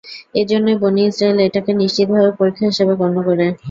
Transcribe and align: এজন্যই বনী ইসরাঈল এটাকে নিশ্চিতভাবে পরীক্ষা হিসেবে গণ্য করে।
এজন্যই 0.35 0.77
বনী 0.81 1.01
ইসরাঈল 1.05 1.37
এটাকে 1.41 1.71
নিশ্চিতভাবে 1.75 2.31
পরীক্ষা 2.39 2.65
হিসেবে 2.69 2.93
গণ্য 2.99 3.17
করে। 3.27 3.45